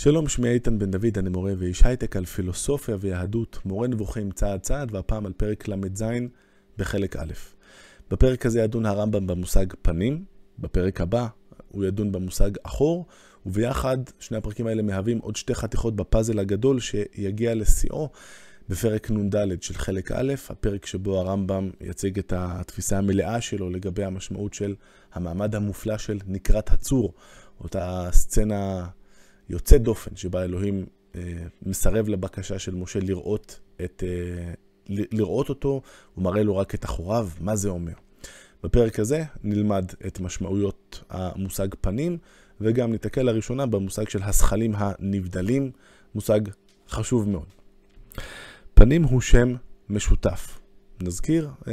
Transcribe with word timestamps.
שלום, 0.00 0.28
שמי 0.28 0.48
איתן 0.48 0.78
בן 0.78 0.90
דוד, 0.90 1.18
אני 1.18 1.28
מורה 1.28 1.52
ואיש 1.58 1.82
הייטק 1.82 2.16
על 2.16 2.24
פילוסופיה 2.24 2.96
ויהדות, 3.00 3.58
מורה 3.64 3.88
נבוכים 3.88 4.30
צעד 4.30 4.60
צעד, 4.60 4.94
והפעם 4.94 5.26
על 5.26 5.32
פרק 5.32 5.68
ל"ז 5.68 6.04
בחלק 6.78 7.16
א'. 7.16 7.32
בפרק 8.10 8.46
הזה 8.46 8.60
ידון 8.60 8.86
הרמב"ם 8.86 9.26
במושג 9.26 9.66
פנים, 9.82 10.24
בפרק 10.58 11.00
הבא 11.00 11.26
הוא 11.68 11.84
ידון 11.84 12.12
במושג 12.12 12.50
אחור, 12.62 13.06
וביחד 13.46 13.98
שני 14.18 14.36
הפרקים 14.36 14.66
האלה 14.66 14.82
מהווים 14.82 15.18
עוד 15.18 15.36
שתי 15.36 15.54
חתיכות 15.54 15.96
בפאזל 15.96 16.38
הגדול 16.38 16.80
שיגיע 16.80 17.54
לשיאו 17.54 18.08
בפרק 18.68 19.10
נ"ד 19.10 19.62
של 19.62 19.74
חלק 19.74 20.12
א', 20.12 20.34
הפרק 20.48 20.86
שבו 20.86 21.18
הרמב"ם 21.18 21.70
יציג 21.80 22.18
את 22.18 22.32
התפיסה 22.36 22.98
המלאה 22.98 23.40
שלו 23.40 23.70
לגבי 23.70 24.04
המשמעות 24.04 24.54
של 24.54 24.74
המעמד 25.12 25.54
המופלא 25.54 25.98
של 25.98 26.18
נקרת 26.26 26.72
הצור, 26.72 27.14
אותה 27.60 28.08
סצנה 28.12 28.86
יוצאת 29.48 29.82
דופן 29.82 30.16
שבה 30.16 30.44
אלוהים 30.44 30.86
אה, 31.14 31.20
מסרב 31.62 32.08
לבקשה 32.08 32.58
של 32.58 32.74
משה 32.74 33.00
לראות, 33.00 33.60
את, 33.84 34.02
אה, 34.06 34.52
לראות 34.88 35.48
אותו, 35.48 35.82
הוא 36.14 36.24
מראה 36.24 36.42
לו 36.42 36.56
רק 36.56 36.74
את 36.74 36.84
אחוריו, 36.84 37.28
מה 37.40 37.56
זה 37.56 37.68
אומר. 37.68 37.92
בפרק 38.62 38.98
הזה 38.98 39.24
נלמד 39.44 39.92
את 40.06 40.20
משמעויות 40.20 41.02
המושג 41.10 41.68
פנים, 41.80 42.18
וגם 42.60 42.92
ניתקל 42.92 43.22
לראשונה 43.22 43.66
במושג 43.66 44.08
של 44.08 44.22
הזכלים 44.22 44.72
הנבדלים, 44.76 45.70
מושג 46.14 46.40
חשוב 46.88 47.28
מאוד. 47.28 47.46
פנים 48.74 49.02
הוא 49.02 49.20
שם 49.20 49.54
משותף. 49.88 50.58
נזכיר, 51.02 51.50
אה, 51.68 51.72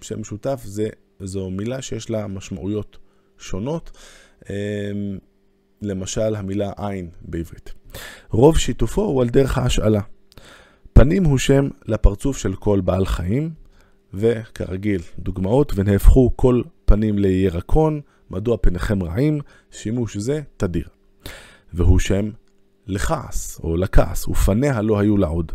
שם 0.00 0.20
משותף 0.20 0.60
זה, 0.64 0.88
זו 1.20 1.50
מילה 1.50 1.82
שיש 1.82 2.10
לה 2.10 2.26
משמעויות 2.26 2.98
שונות. 3.38 3.98
למשל 5.82 6.34
המילה 6.34 6.70
עין 6.76 7.08
בעברית. 7.22 7.72
רוב 8.30 8.58
שיתופו 8.58 9.02
הוא 9.02 9.22
על 9.22 9.28
דרך 9.28 9.58
ההשאלה. 9.58 10.00
פנים 10.92 11.24
הוא 11.24 11.38
שם 11.38 11.68
לפרצוף 11.86 12.38
של 12.38 12.54
כל 12.54 12.80
בעל 12.80 13.06
חיים, 13.06 13.50
וכרגיל, 14.14 15.00
דוגמאות, 15.18 15.72
ונהפכו 15.74 16.30
כל 16.36 16.62
פנים 16.84 17.18
לירקון, 17.18 18.00
מדוע 18.30 18.56
פניכם 18.60 19.02
רעים, 19.02 19.40
שימוש 19.70 20.16
זה 20.16 20.40
תדיר. 20.56 20.88
והוא 21.72 21.98
שם 21.98 22.30
לכעס, 22.86 23.60
או 23.62 23.76
לכעס, 23.76 24.28
ופניה 24.28 24.82
לא 24.82 24.98
היו 24.98 25.16
לעוד. 25.16 25.52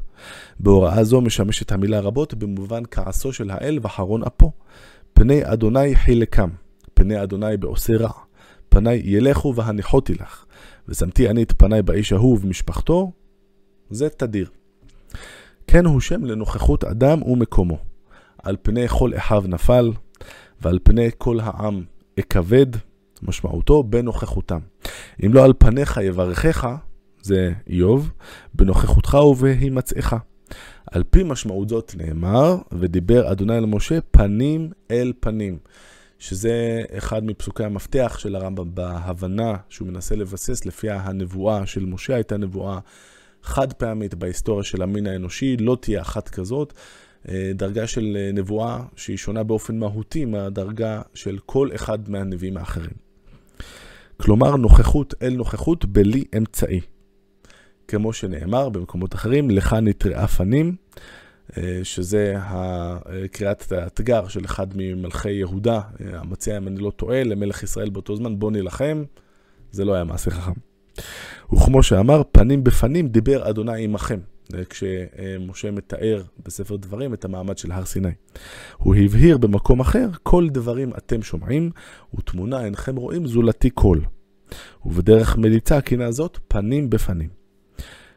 בהוראה 0.60 1.04
זו 1.04 1.22
משמשת 1.22 1.72
המילה 1.72 2.00
רבות 2.00 2.34
במובן 2.34 2.84
כעסו 2.92 3.34
של 3.34 3.52
האל 3.52 3.80
וחרון 3.82 4.24
אפו. 4.24 4.52
פני 5.14 5.42
אדוני 5.44 5.96
חילקם, 5.96 6.50
פני 6.94 7.24
אדוני 7.24 7.58
בעושה 7.58 7.94
רע. 7.98 8.12
פניי 8.74 9.02
ילכו 9.06 9.56
והניחותי 9.56 10.14
לך, 10.14 10.46
ושמתי 10.88 11.30
אני 11.30 11.44
את 11.44 11.54
פניי 11.58 11.82
באיש 11.82 12.14
ההוא 12.14 12.34
ובמשפחתו, 12.34 13.12
זה 13.90 14.10
תדיר. 14.10 14.50
כן 15.68 15.86
הוא 15.86 16.02
שם 16.02 16.26
לנוכחות 16.26 16.84
אדם 16.84 17.24
ומקומו. 17.24 17.78
על 18.44 18.58
פני 18.62 18.88
כל 18.88 19.12
אחיו 19.18 19.44
נפל, 19.48 19.92
ועל 20.62 20.80
פני 20.84 21.10
כל 21.18 21.40
העם 21.40 21.84
אכבד, 22.20 22.66
משמעותו 23.22 23.84
בנוכחותם. 23.84 24.60
אם 25.26 25.34
לא 25.34 25.44
על 25.44 25.54
פניך 25.58 26.00
יברכך, 26.04 26.68
זה 27.22 27.54
איוב, 27.68 28.12
בנוכחותך 28.54 29.14
ובהימצאך. 29.14 30.16
על 30.92 31.04
פי 31.10 31.24
משמעות 31.24 31.70
זאת 31.70 31.94
נאמר, 31.98 32.58
ודיבר 32.72 33.32
אדוני 33.32 33.58
אל 33.58 33.66
משה 33.66 34.00
פנים 34.12 34.72
אל 34.92 35.14
פנים. 35.20 35.58
שזה 36.24 36.82
אחד 36.98 37.26
מפסוקי 37.26 37.64
המפתח 37.64 38.16
של 38.20 38.36
הרמב"ם 38.36 38.76
בהבנה 38.76 39.56
שהוא 39.70 39.88
מנסה 39.88 40.16
לבסס 40.16 40.66
לפיה 40.66 41.02
הנבואה 41.04 41.66
של 41.66 41.86
משה 41.86 42.16
הייתה 42.16 42.38
נבואה 42.38 42.80
חד 43.42 43.74
פעמית 43.74 44.16
בהיסטוריה 44.16 44.64
של 44.64 44.82
המין 44.82 45.08
האנושי, 45.08 45.58
לא 45.58 45.78
תהיה 45.82 46.02
אחת 46.02 46.30
כזאת. 46.30 46.74
אה, 47.30 47.52
דרגה 47.56 47.88
של 47.88 48.18
אה, 48.20 48.32
נבואה 48.34 48.80
שהיא 48.96 49.18
שונה 49.18 49.44
באופן 49.44 49.80
מהותי 49.80 50.26
מהדרגה 50.26 51.02
של 51.14 51.38
כל 51.46 51.70
אחד 51.76 52.10
מהנביאים 52.10 52.58
האחרים. 52.58 52.96
כלומר, 54.18 54.56
נוכחות 54.56 55.14
אל 55.22 55.34
נוכחות 55.34 55.86
בלי 55.86 56.24
אמצעי. 56.38 56.82
כמו 57.88 58.14
שנאמר 58.14 58.70
במקומות 58.70 59.16
אחרים, 59.16 59.50
לך 59.50 59.74
נתראה 59.74 60.28
פנים, 60.28 60.76
שזה 61.84 62.36
קריאת 63.32 63.72
התגר 63.72 64.28
של 64.28 64.46
אחד 64.46 64.68
ממלכי 64.76 65.32
יהודה, 65.32 65.76
אה, 65.76 66.20
המציע, 66.20 66.58
אם 66.58 66.68
אני 66.68 66.78
לא 66.78 66.92
טועה, 66.96 67.24
למלך 67.24 67.64
ישראל 67.64 67.90
באותו 67.90 68.16
זמן, 68.16 68.40
בוא 68.40 68.52
נילחם. 68.52 69.04
זה 69.72 69.86
לא 69.86 69.94
היה 69.94 70.04
מעשה 70.04 70.32
חכם. 70.32 70.52
וכמו 71.54 71.84
שאמר, 71.84 72.22
פנים 72.32 72.64
בפנים 72.64 73.08
דיבר 73.08 73.50
אדוני 73.50 73.84
עמכם, 73.84 74.20
אה, 74.54 74.66
כשמשה 74.66 75.72
מתאר 75.72 76.24
בספר 76.46 76.76
דברים 76.76 77.14
את 77.14 77.26
המעמד 77.26 77.58
של 77.58 77.72
הר 77.72 77.86
סיני. 77.86 78.14
הוא 78.78 78.96
הבהיר 78.96 79.38
במקום 79.38 79.80
אחר, 79.80 80.10
כל 80.24 80.50
דברים 80.50 80.92
אתם 80.98 81.22
שומעים, 81.22 81.72
ותמונה 82.18 82.66
אינכם 82.66 82.96
רואים 82.96 83.28
זולתי 83.28 83.70
קול. 83.70 84.02
ובדרך 84.86 85.38
מליצה 85.38 85.82
קינה 85.82 86.12
זאת, 86.12 86.40
פנים 86.48 86.90
בפנים. 86.90 87.43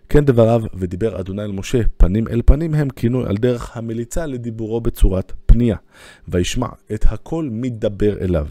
כן 0.09 0.25
דבריו, 0.25 0.63
ודיבר 0.75 1.21
אדוני 1.21 1.43
אל 1.43 1.53
משה, 1.53 1.81
פנים 1.97 2.29
אל 2.29 2.43
פנים 2.47 2.75
הם 2.75 2.91
כינוי 2.91 3.25
על 3.27 3.37
דרך 3.37 3.77
המליצה 3.77 4.27
לדיבורו 4.27 4.81
בצורת 4.81 5.33
פנייה, 5.47 5.77
וישמע 6.29 6.69
את 6.95 7.05
הכל 7.09 7.49
מדבר 7.53 8.19
אליו. 8.21 8.47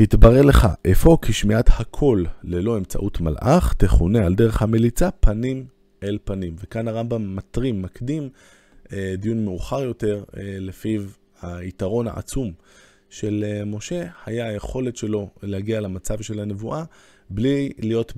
התברר 0.00 0.42
לך 0.42 0.68
אפוא 0.92 1.16
כי 1.22 1.32
שמיעת 1.32 1.68
הכל 1.68 2.24
ללא 2.42 2.78
אמצעות 2.78 3.20
מלאך 3.20 3.74
תכונה 3.74 4.26
על 4.26 4.34
דרך 4.34 4.62
המליצה 4.62 5.10
פנים 5.10 5.66
אל 6.02 6.18
פנים. 6.24 6.56
וכאן 6.62 6.88
הרמב"ם 6.88 7.36
מטרים, 7.36 7.82
מקדים 7.82 8.28
אה, 8.92 9.14
דיון 9.18 9.44
מאוחר 9.44 9.82
יותר, 9.82 10.24
אה, 10.36 10.56
לפיו 10.58 11.02
היתרון 11.42 12.08
העצום 12.08 12.52
של 13.10 13.44
אה, 13.46 13.64
משה 13.64 14.06
היה 14.26 14.48
היכולת 14.48 14.96
שלו 14.96 15.30
להגיע 15.42 15.80
למצב 15.80 16.20
של 16.20 16.40
הנבואה 16.40 16.84
בלי 17.30 17.72
להיות 17.78 18.12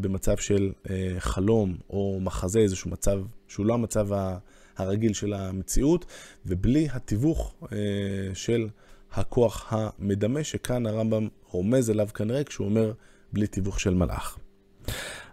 במצב 0.00 0.36
של 0.36 0.72
אה, 0.90 1.14
חלום 1.18 1.76
או 1.90 2.18
מחזה, 2.22 2.58
איזשהו 2.60 2.90
מצב 2.90 3.20
שהוא 3.48 3.66
לא 3.66 3.74
המצב 3.74 4.08
הרגיל 4.76 5.12
של 5.12 5.32
המציאות, 5.32 6.04
ובלי 6.46 6.88
התיווך 6.92 7.54
אה, 7.72 7.78
של 8.34 8.68
הכוח 9.12 9.66
המדמה, 9.70 10.44
שכאן 10.44 10.86
הרמב"ם 10.86 11.28
רומז 11.50 11.90
אליו 11.90 12.08
כנראה 12.14 12.44
כשהוא 12.44 12.66
אומר 12.66 12.92
בלי 13.32 13.46
תיווך 13.46 13.80
של 13.80 13.94
מלאך. 13.94 14.38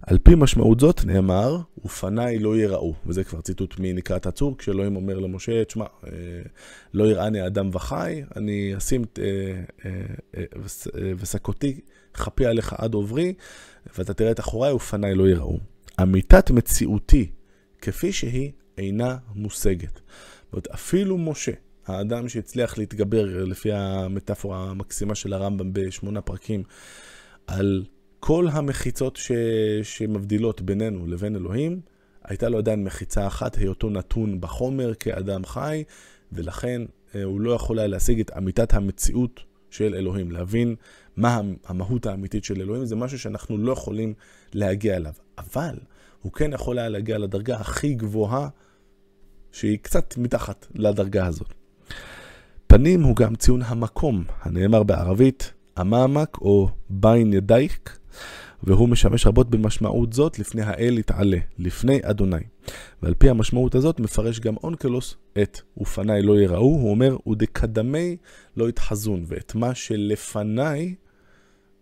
על 0.05 0.17
פי 0.17 0.35
משמעות 0.35 0.79
זאת 0.79 1.05
נאמר, 1.05 1.57
ופניי 1.85 2.39
לא 2.39 2.57
יראו, 2.57 2.93
וזה 3.05 3.23
כבר 3.23 3.41
ציטוט 3.41 3.75
מנקרת 3.79 4.25
הצור, 4.25 4.57
כשאלוהים 4.57 4.95
אומר 4.95 5.19
למשה, 5.19 5.65
תשמע, 5.65 5.85
אה, 6.05 6.11
לא 6.93 7.03
יראני 7.03 7.47
אדם 7.47 7.69
וחי, 7.73 8.23
אני 8.35 8.73
אשים 8.77 9.05
ושקותי 11.17 11.79
חפי 12.15 12.45
עליך 12.45 12.73
עד 12.77 12.93
עוברי, 12.93 13.33
ואתה 13.97 14.13
תראה 14.13 14.31
את 14.31 14.39
אחוריי 14.39 14.73
ופניי 14.73 15.15
לא 15.15 15.27
יראו. 15.27 15.59
אמיתת 16.01 16.51
מציאותי, 16.51 17.31
כפי 17.81 18.11
שהיא, 18.11 18.51
אינה 18.77 19.17
מושגת. 19.35 19.93
זאת 19.93 20.53
אומרת, 20.53 20.67
אפילו 20.67 21.17
משה, 21.17 21.51
האדם 21.85 22.29
שהצליח 22.29 22.77
להתגבר, 22.77 23.43
לפי 23.45 23.71
המטאפורה 23.73 24.69
המקסימה 24.69 25.15
של 25.15 25.33
הרמב"ם 25.33 25.73
בשמונה 25.73 26.21
פרקים, 26.21 26.63
על 27.47 27.85
כל 28.27 28.47
המחיצות 28.51 29.15
ש... 29.15 29.31
שמבדילות 29.83 30.61
בינינו 30.61 31.07
לבין 31.07 31.35
אלוהים, 31.35 31.81
הייתה 32.23 32.49
לו 32.49 32.57
עדיין 32.57 32.83
מחיצה 32.83 33.27
אחת, 33.27 33.55
היותו 33.55 33.89
נתון 33.89 34.41
בחומר 34.41 34.93
כאדם 34.93 35.45
חי, 35.45 35.83
ולכן 36.31 36.81
אה, 37.15 37.23
הוא 37.23 37.41
לא 37.41 37.51
יכול 37.51 37.79
היה 37.79 37.87
להשיג 37.87 38.19
את 38.19 38.31
אמיתת 38.37 38.73
המציאות 38.73 39.43
של 39.69 39.95
אלוהים, 39.95 40.31
להבין 40.31 40.75
מה 41.17 41.41
המהות 41.65 42.05
האמיתית 42.05 42.43
של 42.43 42.61
אלוהים, 42.61 42.85
זה 42.85 42.95
משהו 42.95 43.19
שאנחנו 43.19 43.57
לא 43.57 43.71
יכולים 43.71 44.13
להגיע 44.53 44.95
אליו. 44.95 45.13
אבל 45.37 45.75
הוא 46.21 46.31
כן 46.31 46.53
יכול 46.53 46.79
היה 46.79 46.89
להגיע 46.89 47.17
לדרגה 47.17 47.55
הכי 47.55 47.93
גבוהה, 47.93 48.49
שהיא 49.51 49.79
קצת 49.81 50.17
מתחת 50.17 50.67
לדרגה 50.75 51.25
הזאת. 51.25 51.53
פנים 52.67 53.03
הוא 53.03 53.15
גם 53.15 53.35
ציון 53.35 53.61
המקום, 53.61 54.23
הנאמר 54.41 54.83
בערבית, 54.83 55.53
המעמק 55.75 56.37
או 56.41 56.69
בין 56.89 57.33
ידייק, 57.33 57.97
והוא 58.63 58.89
משמש 58.89 59.27
רבות 59.27 59.49
במשמעות 59.49 60.13
זאת 60.13 60.39
לפני 60.39 60.61
האל 60.61 60.97
יתעלה, 60.97 61.37
לפני 61.59 61.99
אדוני. 62.03 62.43
ועל 63.01 63.13
פי 63.13 63.29
המשמעות 63.29 63.75
הזאת 63.75 63.99
מפרש 63.99 64.39
גם 64.39 64.55
אונקלוס 64.63 65.15
את 65.41 65.61
ופניי 65.77 66.21
לא 66.21 66.39
יראו, 66.39 66.65
הוא 66.65 66.91
אומר, 66.91 67.17
ודקדמי 67.27 68.17
לא 68.57 68.69
יתחזון, 68.69 69.23
ואת 69.27 69.55
מה 69.55 69.75
שלפניי 69.75 70.95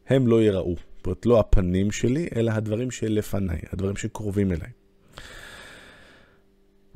הם 0.08 0.28
לא 0.28 0.44
יראו. 0.44 0.76
זאת 0.98 1.06
אומרת, 1.06 1.26
לא 1.26 1.40
הפנים 1.40 1.92
שלי, 1.92 2.28
אלא 2.36 2.52
הדברים 2.52 2.92
שלפניי, 2.92 3.60
הדברים 3.72 3.96
שקרובים 3.96 4.52
אליי. 4.52 4.70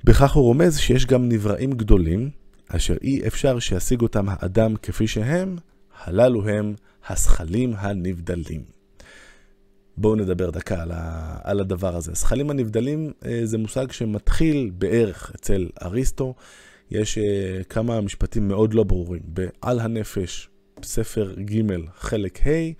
בכך 0.03 0.33
הוא 0.33 0.43
רומז 0.43 0.77
שיש 0.77 1.05
גם 1.05 1.29
נבראים 1.29 1.71
גדולים, 1.71 2.29
אשר 2.67 2.95
אי 3.01 3.27
אפשר 3.27 3.59
שישיג 3.59 4.01
אותם 4.01 4.25
האדם 4.29 4.75
כפי 4.75 5.07
שהם, 5.07 5.55
הללו 6.03 6.49
הם 6.49 6.75
הזכלים 7.09 7.73
הנבדלים. 7.77 8.76
בואו 9.97 10.15
נדבר 10.15 10.49
דקה 10.49 10.81
על, 10.81 10.91
ה, 10.91 11.37
על 11.43 11.59
הדבר 11.59 11.95
הזה. 11.95 12.11
זכלים 12.13 12.49
הנבדלים 12.49 13.11
אה, 13.25 13.41
זה 13.43 13.57
מושג 13.57 13.91
שמתחיל 13.91 14.71
בערך 14.73 15.31
אצל 15.35 15.69
אריסטו. 15.83 16.35
יש 16.91 17.17
אה, 17.17 17.63
כמה 17.69 18.01
משפטים 18.01 18.47
מאוד 18.47 18.73
לא 18.73 18.83
ברורים. 18.83 19.21
ב"על 19.25 19.79
הנפש", 19.79 20.49
ספר 20.83 21.33
ג' 21.33 21.61
חלק 21.95 22.47
ה', 22.47 22.71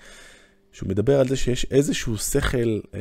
שהוא 0.72 0.90
מדבר 0.90 1.20
על 1.20 1.28
זה 1.28 1.36
שיש 1.38 1.66
איזשהו 1.72 2.18
שכל 2.18 2.80
אה, 2.94 3.00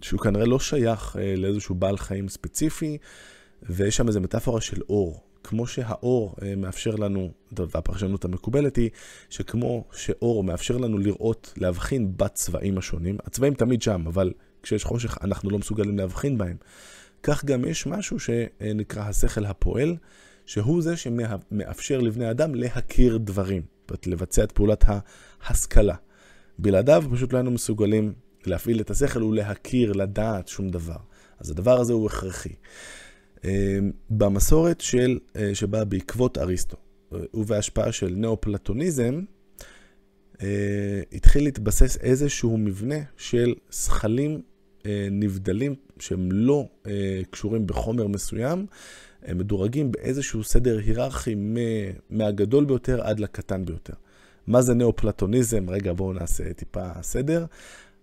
שהוא 0.00 0.20
כנראה 0.20 0.44
לא 0.44 0.58
שייך 0.58 1.16
לאיזשהו 1.36 1.74
בעל 1.74 1.96
חיים 1.96 2.28
ספציפי, 2.28 2.98
ויש 3.62 3.96
שם 3.96 4.08
איזו 4.08 4.20
מטאפורה 4.20 4.60
של 4.60 4.82
אור. 4.88 5.31
כמו 5.44 5.66
שהאור 5.66 6.34
מאפשר 6.56 6.94
לנו, 6.96 7.30
והפרשנות 7.52 8.24
המקובלת 8.24 8.76
היא 8.76 8.90
שכמו 9.30 9.84
שאור 9.92 10.44
מאפשר 10.44 10.76
לנו 10.76 10.98
לראות, 10.98 11.52
להבחין 11.56 12.12
בצבעים 12.16 12.78
השונים, 12.78 13.18
הצבעים 13.24 13.54
תמיד 13.54 13.82
שם, 13.82 14.04
אבל 14.06 14.32
כשיש 14.62 14.84
חושך 14.84 15.18
אנחנו 15.22 15.50
לא 15.50 15.58
מסוגלים 15.58 15.98
להבחין 15.98 16.38
בהם. 16.38 16.56
כך 17.22 17.44
גם 17.44 17.64
יש 17.64 17.86
משהו 17.86 18.18
שנקרא 18.18 19.02
השכל 19.02 19.44
הפועל, 19.44 19.96
שהוא 20.46 20.82
זה 20.82 20.96
שמאפשר 20.96 22.00
לבני 22.00 22.30
אדם 22.30 22.54
להכיר 22.54 23.18
דברים, 23.18 23.62
לבצע 24.06 24.44
את 24.44 24.52
פעולת 24.52 24.84
ההשכלה. 25.42 25.94
בלעדיו 26.58 27.04
פשוט 27.12 27.32
לא 27.32 27.38
היינו 27.38 27.50
מסוגלים 27.50 28.12
להפעיל 28.46 28.80
את 28.80 28.90
השכל 28.90 29.22
ולהכיר, 29.22 29.92
לדעת 29.92 30.48
שום 30.48 30.68
דבר. 30.68 30.96
אז 31.38 31.50
הדבר 31.50 31.80
הזה 31.80 31.92
הוא 31.92 32.06
הכרחי. 32.06 32.54
אמ, 33.44 33.90
במסורת 34.10 34.80
של, 34.80 35.18
אה, 35.36 35.54
שבאה 35.54 35.84
בעקבות 35.84 36.38
אריסטו 36.38 36.76
אה, 37.14 37.18
ובהשפעה 37.34 37.92
של 37.92 38.14
נאו-פלטוניזם, 38.16 39.22
אה, 40.42 41.02
התחיל 41.12 41.44
להתבסס 41.44 41.96
איזשהו 41.96 42.58
מבנה 42.58 42.96
של 43.16 43.54
שכלים 43.70 44.42
נבדלים 45.10 45.74
שהם 45.98 46.32
לא 46.32 46.68
קשורים 47.30 47.66
בחומר 47.66 48.06
מסוים, 48.06 48.66
הם 49.22 49.38
מדורגים 49.38 49.92
באיזשהו 49.92 50.44
סדר 50.44 50.78
היררכי 50.78 51.34
מהגדול 52.10 52.64
ביותר 52.64 53.02
עד 53.02 53.20
לקטן 53.20 53.64
ביותר. 53.64 53.92
מה 54.46 54.62
זה 54.62 54.74
נאו-פלטוניזם? 54.74 55.70
רגע, 55.70 55.92
בואו 55.92 56.12
נעשה 56.12 56.52
טיפה 56.52 57.02
סדר. 57.02 57.44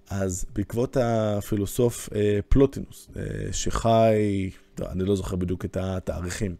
אז 0.09 0.45
בעקבות 0.55 0.97
הפילוסוף 1.01 2.09
פלוטינוס, 2.49 3.09
שחי 3.51 4.49
אני 4.91 5.03
לא 5.03 5.15
זוכר 5.15 5.35
בדיוק 5.35 5.65
את 5.65 5.77
התאריכים, 5.77 6.55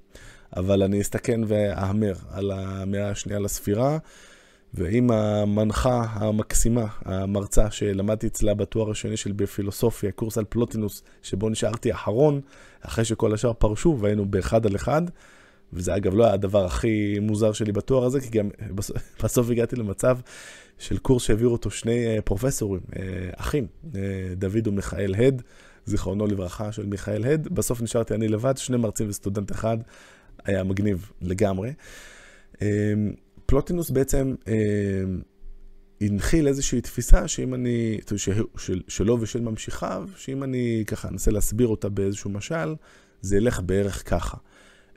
אבל 0.56 0.83
אני 0.83 1.01
אסתכן 1.01 1.42
ואהמר 1.48 2.13
על 2.31 2.51
המאה 2.51 3.10
השנייה 3.10 3.39
לספירה, 3.39 3.98
ועם 4.74 5.12
המנחה 5.12 6.06
המקסימה, 6.10 6.86
המרצה 7.06 7.71
שלמדתי 7.71 8.27
אצלה 8.27 8.54
בתואר 8.54 8.92
השני 8.92 9.18
של 9.18 9.31
בפילוסופיה, 9.31 10.12
קורס 10.12 10.38
על 10.38 10.45
פלוטינוס, 10.50 11.04
שבו 11.21 11.50
נשארתי 11.50 11.92
אחרון, 11.92 12.42
אחרי 12.81 13.06
שכל 13.06 13.33
השאר 13.33 13.54
פרשו 13.54 13.98
והיינו 14.00 14.25
באחד 14.25 14.66
על 14.66 14.75
אחד. 14.75 15.01
וזה 15.74 15.95
אגב 15.95 16.16
לא 16.16 16.24
היה 16.25 16.33
הדבר 16.33 16.66
הכי 16.66 17.18
מוזר 17.21 17.51
שלי 17.51 17.71
בתואר 17.71 18.06
הזה, 18.06 18.21
כי 18.21 18.30
גם 18.30 18.50
בסוף 19.24 19.50
הגעתי 19.51 19.75
למצב 19.75 20.18
של 20.77 20.98
קורס 20.98 21.24
שהעבירו 21.24 21.51
אותו 21.51 21.71
שני 21.71 22.07
אה, 22.07 22.21
פרופסורים, 22.21 22.81
אה, 22.95 23.30
אחים, 23.36 23.68
אה, 23.95 24.01
דוד 24.38 24.68
ומיכאל 24.68 25.16
הד, 25.16 25.42
זיכרונו 25.86 26.28
לברכה, 26.28 26.72
של 26.72 26.86
מיכאל 26.86 27.26
הד. 27.26 27.48
בסוף 27.48 27.81
נשארתי 27.81 28.14
אני 28.14 28.28
לבד, 28.28 28.58
שני 28.58 28.78
מרצים 28.78 29.10
וסטודנט 29.10 29.52
אחד, 29.52 29.78
היה 30.46 30.64
מגניב 30.64 31.12
לגמרי. 31.22 31.74
אמ, 32.62 32.68
פלוטינוס 33.46 33.90
בעצם 33.90 34.36
אמ, 34.48 35.22
הנחיל 36.02 36.48
איזושהי 36.48 36.81
תפיסה 36.81 37.28
שאם 37.28 37.54
אני, 37.54 37.98
של, 38.16 38.44
של, 38.58 38.81
שלו 38.88 39.18
ושל 39.22 39.42
ממשיכיו, 39.42 40.10
שאם 40.16 40.44
אני 40.44 40.84
ככה 40.88 41.08
אנסה 41.08 41.31
להסביר 41.31 41.68
אותה 41.68 41.90
באיזשהו 41.90 42.30
משל, 42.30 42.76
זה 43.22 43.38
ילך 43.38 43.62
בערך 43.66 44.10
ככה. 44.10 44.38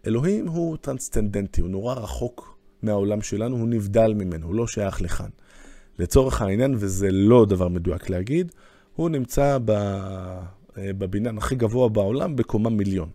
אלוהים 0.06 0.48
הוא 0.48 0.76
טרנסצנדנטי, 0.76 1.60
הוא 1.60 1.70
נורא 1.70 1.94
רחוק 1.94 2.58
מהעולם 2.82 3.22
שלנו, 3.22 3.56
הוא 3.56 3.68
נבדל 3.68 4.14
ממנו, 4.14 4.46
הוא 4.46 4.54
לא 4.54 4.66
שייך 4.66 5.02
לכאן. 5.02 5.28
לצורך 5.98 6.42
העניין, 6.42 6.74
וזה 6.78 7.10
לא 7.10 7.46
דבר 7.46 7.68
מדויק 7.68 8.10
להגיד, 8.10 8.52
הוא 8.94 9.10
נמצא 9.10 9.58
ב... 9.64 9.72
אה, 10.78 10.92
בבניין 10.92 11.38
הכי 11.38 11.54
גבוה 11.54 11.88
בעולם 11.88 12.36
בקומה 12.36 12.70
מיליון. 12.70 13.10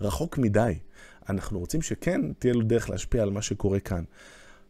רחוק 0.00 0.38
מדי. 0.38 0.74
אנחנו 1.28 1.58
רוצים 1.58 1.82
שכן 1.82 2.20
תהיה 2.38 2.54
לו 2.54 2.62
דרך 2.62 2.90
להשפיע 2.90 3.22
על 3.22 3.30
מה 3.30 3.42
שקורה 3.42 3.80
כאן. 3.80 4.04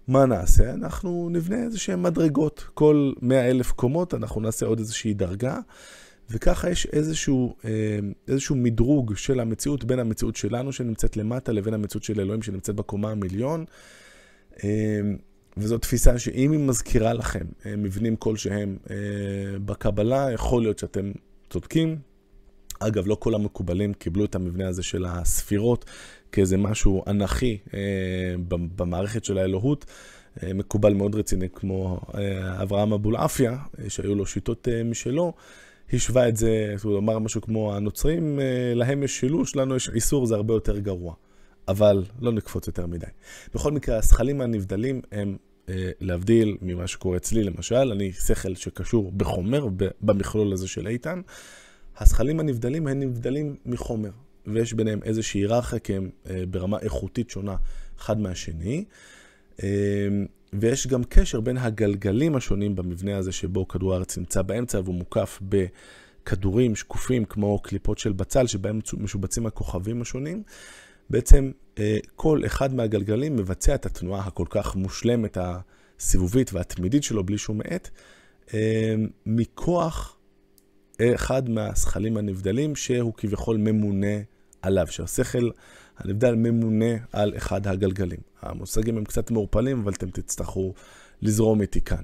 מה 0.08 0.26
נעשה? 0.26 0.74
אנחנו 0.74 1.28
נבנה 1.32 1.62
איזה 1.62 1.78
שהן 1.78 2.02
מדרגות. 2.02 2.64
כל 2.74 3.12
100 3.22 3.50
אלף 3.50 3.72
קומות 3.72 4.14
אנחנו 4.14 4.40
נעשה 4.40 4.66
עוד 4.66 4.78
איזושהי 4.78 5.14
דרגה, 5.14 5.58
וככה 6.30 6.70
יש 6.70 6.86
איזשהו, 6.86 7.54
אה, 7.64 7.70
איזשהו 8.28 8.56
מדרוג 8.56 9.16
של 9.16 9.40
המציאות 9.40 9.84
בין 9.84 9.98
המציאות 9.98 10.36
שלנו 10.36 10.72
שנמצאת 10.72 11.16
למטה 11.16 11.52
לבין 11.52 11.74
המציאות 11.74 12.04
של 12.04 12.20
אלוהים 12.20 12.42
שנמצאת 12.42 12.74
בקומה 12.74 13.10
המיליון. 13.10 13.64
אה, 14.64 15.00
וזו 15.56 15.78
תפיסה 15.78 16.18
שאם 16.18 16.52
היא 16.52 16.60
מזכירה 16.60 17.12
לכם 17.12 17.46
מבנים 17.78 18.16
כלשהם 18.16 18.76
בקבלה, 19.64 20.32
יכול 20.32 20.62
להיות 20.62 20.78
שאתם 20.78 21.12
צודקים, 21.50 21.98
אגב, 22.78 23.06
לא 23.06 23.14
כל 23.14 23.34
המקובלים 23.34 23.94
קיבלו 23.94 24.24
את 24.24 24.34
המבנה 24.34 24.68
הזה 24.68 24.82
של 24.82 25.04
הספירות 25.04 25.84
כאיזה 26.32 26.56
משהו 26.56 27.04
אנכי 27.06 27.58
אה, 27.74 27.80
במערכת 28.48 29.24
של 29.24 29.38
האלוהות. 29.38 29.84
אה, 30.42 30.54
מקובל 30.54 30.94
מאוד 30.94 31.14
רציני 31.14 31.48
כמו 31.54 32.00
אה, 32.14 32.62
אברהם 32.62 32.92
אבולעפיה, 32.92 33.56
אה, 33.78 33.90
שהיו 33.90 34.14
לו 34.14 34.26
שיטות 34.26 34.68
אה, 34.68 34.84
משלו. 34.84 35.32
השווה 35.92 36.28
את 36.28 36.36
זה, 36.36 36.74
הוא 36.82 36.98
אמר 36.98 37.18
משהו 37.18 37.40
כמו 37.40 37.76
הנוצרים, 37.76 38.40
אה, 38.40 38.74
להם 38.74 39.02
יש 39.02 39.20
שילוש, 39.20 39.56
לנו 39.56 39.76
יש 39.76 39.88
איסור, 39.88 40.26
זה 40.26 40.34
הרבה 40.34 40.54
יותר 40.54 40.78
גרוע. 40.78 41.14
אבל 41.68 42.04
לא 42.20 42.32
נקפוץ 42.32 42.66
יותר 42.66 42.86
מדי. 42.86 43.06
בכל 43.54 43.72
מקרה, 43.72 43.96
הזכלים 43.96 44.40
הנבדלים 44.40 45.00
הם, 45.12 45.36
אה, 45.68 45.90
להבדיל 46.00 46.56
ממה 46.62 46.86
שקורה 46.86 47.16
אצלי 47.16 47.44
למשל, 47.44 47.92
אני 47.92 48.12
שכל 48.12 48.54
שקשור 48.54 49.12
בחומר, 49.12 49.66
במכלול 50.00 50.52
הזה 50.52 50.68
של 50.68 50.86
איתן. 50.86 51.20
הזכלים 52.00 52.40
הנבדלים 52.40 52.86
הם 52.86 53.00
נבדלים 53.00 53.56
מחומר, 53.66 54.10
ויש 54.46 54.72
ביניהם 54.72 55.00
איזושהי 55.02 55.40
היררכיה, 55.40 55.78
כי 55.78 55.94
הם 55.94 56.10
אה, 56.30 56.42
ברמה 56.50 56.78
איכותית 56.78 57.30
שונה 57.30 57.56
אחד 57.98 58.20
מהשני. 58.20 58.84
אה, 59.62 59.68
ויש 60.52 60.86
גם 60.86 61.04
קשר 61.04 61.40
בין 61.40 61.56
הגלגלים 61.56 62.36
השונים 62.36 62.76
במבנה 62.76 63.16
הזה 63.16 63.32
שבו 63.32 63.68
כדור 63.68 63.92
הארץ 63.94 64.18
נמצא 64.18 64.42
באמצע 64.42 64.80
והוא 64.84 64.94
מוקף 64.94 65.40
בכדורים 65.42 66.76
שקופים 66.76 67.24
כמו 67.24 67.58
קליפות 67.58 67.98
של 67.98 68.12
בצל 68.12 68.46
שבהם 68.46 68.80
משובצים 68.96 69.46
הכוכבים 69.46 70.02
השונים. 70.02 70.42
בעצם 71.10 71.50
אה, 71.78 71.98
כל 72.16 72.42
אחד 72.46 72.74
מהגלגלים 72.74 73.36
מבצע 73.36 73.74
את 73.74 73.86
התנועה 73.86 74.26
הכל 74.26 74.46
כך 74.50 74.76
מושלמת, 74.76 75.38
הסיבובית 75.40 76.52
והתמידית 76.52 77.02
שלו 77.02 77.24
בלי 77.24 77.38
שום 77.38 77.58
מאט, 77.58 77.90
מכוח 79.26 80.17
אחד 81.02 81.50
מהשכלים 81.50 82.16
הנבדלים 82.16 82.76
שהוא 82.76 83.12
כביכול 83.16 83.56
ממונה 83.56 84.16
עליו, 84.62 84.86
שהשכל 84.86 85.50
הנבדל 85.98 86.34
ממונה 86.34 86.96
על 87.12 87.32
אחד 87.36 87.66
הגלגלים. 87.66 88.20
המושגים 88.42 88.96
הם 88.96 89.04
קצת 89.04 89.30
מעורפלים, 89.30 89.80
אבל 89.80 89.92
אתם 89.92 90.10
תצטרכו 90.10 90.74
לזרום 91.22 91.60
איתי 91.60 91.80
כאן. 91.80 92.02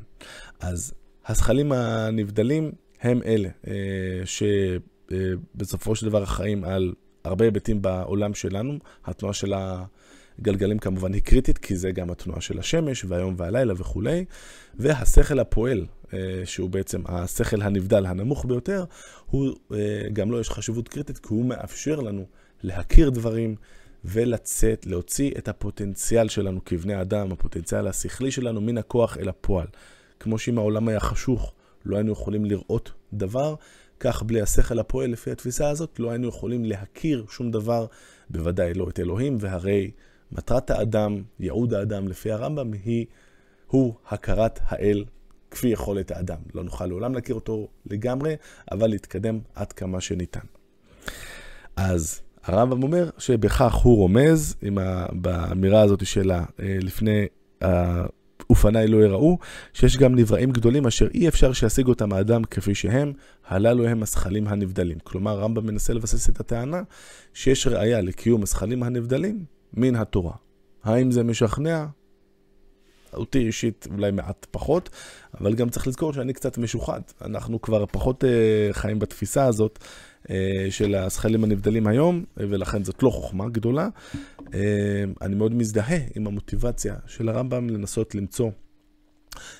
אז 0.60 0.94
השכלים 1.26 1.72
הנבדלים 1.72 2.72
הם 3.00 3.20
אלה 3.26 3.48
אה, 3.66 4.22
שבסופו 4.24 5.96
של 5.96 6.06
דבר 6.06 6.22
אחראים 6.22 6.64
על 6.64 6.94
הרבה 7.24 7.44
היבטים 7.44 7.82
בעולם 7.82 8.34
שלנו. 8.34 8.78
התנועה 9.04 9.34
של 9.34 9.52
הגלגלים 10.38 10.78
כמובן 10.78 11.12
היא 11.12 11.22
קריטית, 11.22 11.58
כי 11.58 11.76
זה 11.76 11.90
גם 11.90 12.10
התנועה 12.10 12.40
של 12.40 12.58
השמש 12.58 13.04
והיום 13.04 13.34
והלילה 13.36 13.74
וכולי. 13.76 14.24
והשכל 14.78 15.38
הפועל 15.38 15.86
אה, 16.14 16.18
שהוא 16.44 16.70
בעצם 16.70 17.02
השכל 17.06 17.62
הנבדל 17.62 18.06
הנמוך 18.06 18.44
ביותר, 18.44 18.84
הוא, 19.26 19.54
אה, 19.72 20.08
גם 20.12 20.30
לו 20.30 20.40
יש 20.40 20.50
חשיבות 20.50 20.88
קריטית, 20.88 21.18
כי 21.18 21.28
הוא 21.28 21.44
מאפשר 21.44 22.00
לנו 22.00 22.26
להכיר 22.62 23.10
דברים 23.10 23.56
ולצאת, 24.04 24.86
להוציא 24.86 25.30
את 25.38 25.48
הפוטנציאל 25.48 26.28
שלנו 26.28 26.64
כבני 26.64 27.00
אדם, 27.00 27.32
הפוטנציאל 27.32 27.86
השכלי 27.86 28.30
שלנו 28.30 28.60
מן 28.60 28.78
הכוח 28.78 29.18
אל 29.18 29.28
הפועל. 29.28 29.66
כמו 30.20 30.38
שאם 30.38 30.58
העולם 30.58 30.88
היה 30.88 31.00
חשוך, 31.00 31.52
לא 31.84 31.96
היינו 31.96 32.12
יכולים 32.12 32.44
לראות 32.44 32.92
דבר, 33.12 33.54
כך 34.00 34.22
בלי 34.22 34.40
השכל 34.40 34.78
הפועל 34.78 35.10
לפי 35.10 35.30
התפיסה 35.30 35.70
הזאת, 35.70 36.00
לא 36.00 36.10
היינו 36.10 36.28
יכולים 36.28 36.64
להכיר 36.64 37.24
שום 37.28 37.50
דבר, 37.50 37.86
בוודאי 38.30 38.74
לא 38.74 38.88
את 38.88 39.00
אלוהים, 39.00 39.36
והרי 39.40 39.90
מטרת 40.34 40.70
האדם, 40.70 41.22
ייעוד 41.40 41.74
האדם 41.74 42.08
לפי 42.08 42.32
הרמב"ם, 42.32 42.72
היא, 42.72 43.06
הוא 43.66 43.94
הכרת 44.08 44.60
האל 44.62 45.04
כפי 45.50 45.68
יכולת 45.68 46.10
האדם. 46.10 46.38
לא 46.54 46.64
נוכל 46.64 46.86
לעולם 46.86 47.14
להכיר 47.14 47.34
אותו 47.34 47.68
לגמרי, 47.86 48.34
אבל 48.70 48.86
להתקדם 48.86 49.38
עד 49.54 49.72
כמה 49.72 50.00
שניתן. 50.00 50.46
אז 51.76 52.20
הרמב"ם 52.44 52.82
אומר 52.82 53.10
שבכך 53.18 53.74
הוא 53.74 53.96
רומז, 53.96 54.56
עם 54.62 54.78
ה... 54.78 55.06
באמירה 55.12 55.82
הזאת 55.82 56.06
שלה, 56.06 56.44
אה, 56.60 56.76
לפני 56.80 57.26
ופניי 58.52 58.88
לא 58.88 58.96
יראו, 58.96 59.38
שיש 59.72 59.96
גם 59.96 60.14
נבראים 60.14 60.50
גדולים 60.50 60.86
אשר 60.86 61.08
אי 61.14 61.28
אפשר 61.28 61.52
שישיג 61.52 61.86
אותם 61.86 62.12
האדם 62.12 62.44
כפי 62.44 62.74
שהם, 62.74 63.12
הללו 63.46 63.86
הם 63.86 64.02
הזכלים 64.02 64.48
הנבדלים. 64.48 64.98
כלומר, 64.98 65.38
רמב"ם 65.38 65.66
מנסה 65.66 65.92
לבסס 65.92 66.28
את 66.28 66.40
הטענה 66.40 66.82
שיש 67.34 67.66
ראייה 67.66 68.00
לקיום 68.00 68.42
הזכלים 68.42 68.82
הנבדלים 68.82 69.44
מן 69.76 69.96
התורה. 69.96 70.34
האם 70.84 71.10
זה 71.10 71.24
משכנע? 71.24 71.86
אותי 73.16 73.38
אישית 73.38 73.88
אולי 73.90 74.10
מעט 74.10 74.46
פחות, 74.50 74.90
אבל 75.40 75.54
גם 75.54 75.70
צריך 75.70 75.86
לזכור 75.86 76.12
שאני 76.12 76.32
קצת 76.32 76.58
משוחד. 76.58 77.00
אנחנו 77.22 77.62
כבר 77.62 77.86
פחות 77.86 78.24
uh, 78.24 78.26
חיים 78.72 78.98
בתפיסה 78.98 79.44
הזאת 79.44 79.78
uh, 80.22 80.30
של 80.70 80.94
הזכלים 80.94 81.44
הנבדלים 81.44 81.86
היום, 81.86 82.24
ולכן 82.36 82.84
זאת 82.84 83.02
לא 83.02 83.10
חוכמה 83.10 83.48
גדולה. 83.48 83.88
Uh, 84.38 84.50
אני 85.22 85.34
מאוד 85.34 85.54
מזדהה 85.54 85.98
עם 86.14 86.26
המוטיבציה 86.26 86.96
של 87.06 87.28
הרמב"ם 87.28 87.70
לנסות 87.70 88.14
למצוא 88.14 88.50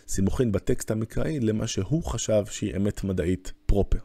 סימוכין 0.09 0.53
בטקסט 0.53 0.91
המקראי 0.91 1.41
למה 1.41 1.67
שהוא 1.67 2.05
חשב 2.05 2.45
שהיא 2.47 2.77
אמת 2.77 3.05
מדעית 3.05 3.53
פרופר. 3.67 3.99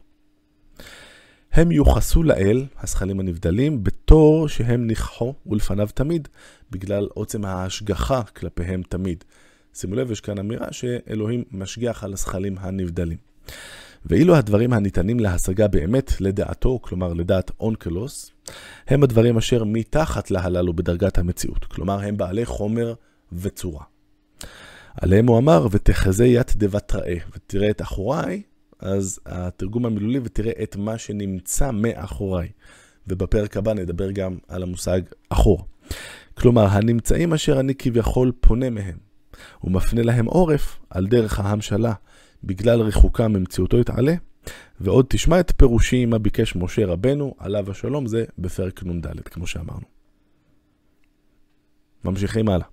הם 1.52 1.72
יוחסו 1.72 2.22
לאל, 2.22 2.66
הזכלים 2.82 3.20
הנבדלים, 3.20 3.84
בתור 3.84 4.48
שהם 4.48 4.86
ניחו 4.86 5.34
ולפניו 5.46 5.88
תמיד, 5.94 6.28
בגלל 6.70 7.08
עוצם 7.14 7.44
ההשגחה 7.44 8.22
כלפיהם 8.22 8.82
תמיד. 8.88 9.24
שימו 9.74 9.94
לב, 9.94 10.10
יש 10.10 10.20
כאן 10.20 10.38
אמירה 10.38 10.72
שאלוהים 10.72 11.44
משגיח 11.52 12.04
על 12.04 12.12
הזכלים 12.12 12.56
הנבדלים. 12.58 13.18
ואילו 14.06 14.36
הדברים 14.36 14.72
הניתנים 14.72 15.20
להשגה 15.20 15.68
באמת 15.68 16.20
לדעתו, 16.20 16.78
כלומר 16.82 17.12
לדעת 17.12 17.50
אונקלוס, 17.60 18.30
הם 18.88 19.02
הדברים 19.02 19.36
אשר 19.36 19.64
מתחת 19.64 20.30
להללו 20.30 20.72
בדרגת 20.72 21.18
המציאות, 21.18 21.64
כלומר 21.64 22.00
הם 22.00 22.16
בעלי 22.16 22.44
חומר 22.44 22.94
וצורה. 23.32 23.84
עליהם 25.00 25.26
הוא 25.26 25.38
אמר, 25.38 25.66
ותחזה 25.70 26.26
ית 26.26 26.56
דבת 26.56 26.94
ראה, 26.94 27.16
ותראה 27.34 27.70
את 27.70 27.82
אחוריי, 27.82 28.42
אז 28.80 29.20
התרגום 29.26 29.86
המילולי, 29.86 30.20
ותראה 30.24 30.52
את 30.62 30.76
מה 30.76 30.98
שנמצא 30.98 31.70
מאחוריי. 31.70 32.48
ובפרק 33.06 33.56
הבא 33.56 33.72
נדבר 33.72 34.10
גם 34.10 34.38
על 34.48 34.62
המושג 34.62 35.00
אחור. 35.28 35.64
כלומר, 36.34 36.66
הנמצאים 36.66 37.32
אשר 37.32 37.60
אני 37.60 37.74
כביכול 37.74 38.32
פונה 38.40 38.70
מהם, 38.70 38.98
ומפנה 39.64 40.02
להם 40.02 40.26
עורף 40.26 40.78
על 40.90 41.06
דרך 41.06 41.40
ההמשלה, 41.40 41.92
בגלל 42.44 42.80
ריחוקם 42.80 43.32
ממציאותו 43.32 43.78
יתעלה, 43.78 44.14
ועוד 44.80 45.06
תשמע 45.08 45.40
את 45.40 45.52
פירושי 45.56 46.06
מה 46.06 46.18
ביקש 46.18 46.56
משה 46.56 46.86
רבנו, 46.86 47.34
עליו 47.38 47.70
השלום, 47.70 48.06
זה 48.06 48.24
בפרק 48.38 48.82
נ"ד, 48.82 49.20
כמו 49.20 49.46
שאמרנו. 49.46 49.86
ממשיכים 52.04 52.48
הלאה. 52.48 52.66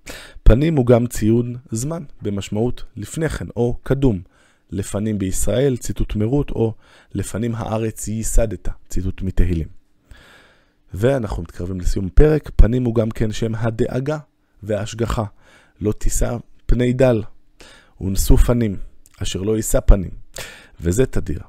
פנים 0.44 0.76
הוא 0.76 0.86
גם 0.86 1.08
ציון 1.08 1.56
זמן, 1.72 2.04
במשמעות 2.22 2.84
לפני 2.96 3.30
כן, 3.30 3.46
או 3.56 3.78
קדום. 3.84 4.22
לפנים 4.72 5.18
בישראל, 5.18 5.78
ציטוט 5.78 6.16
מרות, 6.16 6.52
או 6.52 6.74
לפנים 7.14 7.56
הארץ 7.56 8.08
ייסדת, 8.08 8.70
ציטוט 8.90 9.22
מתהילים. 9.22 9.68
ואנחנו 10.94 11.44
מתקרבים 11.44 11.80
לסיום 11.80 12.10
פרק, 12.10 12.52
פנים 12.56 12.84
הוא 12.84 12.96
גם 12.96 13.12
כן 13.12 13.32
שם 13.32 13.56
הדאגה 13.56 14.18
וההשגחה. 14.64 15.24
לא 15.82 15.92
תישא 15.92 16.38
פני 16.66 16.94
דל, 16.94 17.24
ונשוא 18.02 18.38
פנים, 18.38 18.78
אשר 19.24 19.42
לא 19.42 19.56
יישא 19.56 19.80
פנים, 19.80 20.12
וזה 20.82 21.06
תדיר. 21.06 21.40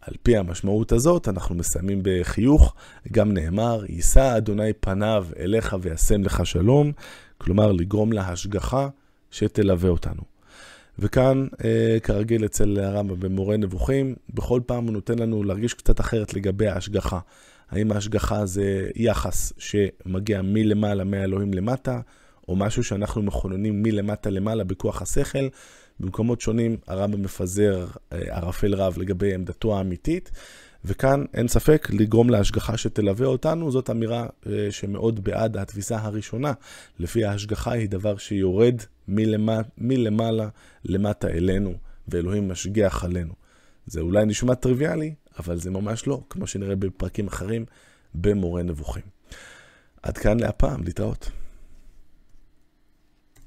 על 0.00 0.14
פי 0.22 0.36
המשמעות 0.36 0.92
הזאת, 0.92 1.28
אנחנו 1.28 1.54
מסיימים 1.54 2.00
בחיוך, 2.02 2.74
גם 3.12 3.32
נאמר, 3.32 3.84
יישא 3.88 4.36
אדוני 4.36 4.72
פניו 4.72 5.26
אליך 5.38 5.76
וישם 5.80 6.22
לך 6.22 6.46
שלום, 6.46 6.92
כלומר 7.38 7.72
לגרום 7.72 8.12
להשגחה 8.12 8.88
שתלווה 9.30 9.90
אותנו. 9.90 10.37
וכאן, 10.98 11.46
אה, 11.64 12.00
כרגיל 12.02 12.44
אצל 12.44 12.78
הרמב"ם 12.78 13.20
במורה 13.20 13.56
נבוכים, 13.56 14.14
בכל 14.34 14.60
פעם 14.66 14.84
הוא 14.84 14.92
נותן 14.92 15.18
לנו 15.18 15.42
להרגיש 15.42 15.74
קצת 15.74 16.00
אחרת 16.00 16.34
לגבי 16.34 16.68
ההשגחה. 16.68 17.18
האם 17.70 17.92
ההשגחה 17.92 18.46
זה 18.46 18.90
יחס 18.96 19.52
שמגיע 19.58 20.42
מלמעלה, 20.42 21.04
מהאלוהים 21.04 21.54
למטה, 21.54 22.00
או 22.48 22.56
משהו 22.56 22.84
שאנחנו 22.84 23.22
מכוננים 23.22 23.82
מלמטה 23.82 24.30
למעלה 24.30 24.64
בכוח 24.64 25.02
השכל. 25.02 25.48
במקומות 26.00 26.40
שונים 26.40 26.76
הרמב"ם 26.86 27.22
מפזר 27.22 27.86
אה, 28.12 28.18
ערפל 28.36 28.74
רב 28.74 28.98
לגבי 28.98 29.34
עמדתו 29.34 29.78
האמיתית, 29.78 30.30
וכאן 30.84 31.24
אין 31.34 31.48
ספק 31.48 31.88
לגרום 31.90 32.30
להשגחה 32.30 32.76
שתלווה 32.76 33.26
אותנו, 33.26 33.70
זאת 33.70 33.90
אמירה 33.90 34.26
אה, 34.46 34.68
שמאוד 34.70 35.24
בעד 35.24 35.56
התפיסה 35.56 35.98
הראשונה, 35.98 36.52
לפי 36.98 37.24
ההשגחה 37.24 37.72
היא 37.72 37.88
דבר 37.88 38.16
שיורד 38.16 38.82
מלמעלה, 39.08 39.62
מלמעלה 39.78 40.48
למטה 40.84 41.28
אלינו, 41.28 41.74
ואלוהים 42.08 42.48
משגיח 42.48 43.04
עלינו. 43.04 43.34
זה 43.86 44.00
אולי 44.00 44.26
נשמע 44.26 44.54
טריוויאלי, 44.54 45.14
אבל 45.38 45.58
זה 45.58 45.70
ממש 45.70 46.06
לא, 46.06 46.20
כמו 46.30 46.46
שנראה 46.46 46.76
בפרקים 46.76 47.26
אחרים 47.26 47.64
במורה 48.14 48.62
נבוכים. 48.62 49.02
עד 50.02 50.18
כאן 50.18 50.40
להפעם, 50.40 50.84
להתראות. 50.84 51.30